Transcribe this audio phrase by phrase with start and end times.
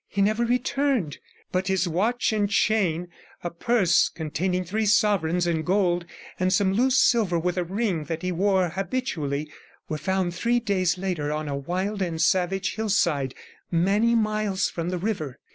[0.07, 1.19] He never returned,
[1.51, 3.09] but his watch and chain,
[3.43, 6.07] a purse containing three sovereigns in gold,
[6.39, 9.47] and some loose silver, with a ring that he wore habitually,
[9.87, 13.35] were found three days later on a wild and savage hillside,
[13.69, 15.37] many miles from the river.